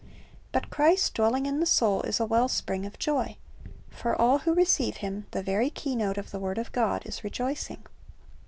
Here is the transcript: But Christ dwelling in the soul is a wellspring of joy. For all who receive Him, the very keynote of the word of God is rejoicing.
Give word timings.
But 0.51 0.71
Christ 0.71 1.13
dwelling 1.13 1.45
in 1.45 1.59
the 1.59 1.67
soul 1.67 2.01
is 2.01 2.19
a 2.19 2.25
wellspring 2.25 2.87
of 2.87 2.97
joy. 2.97 3.37
For 3.91 4.19
all 4.19 4.39
who 4.39 4.53
receive 4.55 4.97
Him, 4.97 5.27
the 5.29 5.43
very 5.43 5.69
keynote 5.69 6.17
of 6.17 6.31
the 6.31 6.39
word 6.39 6.57
of 6.57 6.71
God 6.71 7.03
is 7.05 7.23
rejoicing. 7.23 7.85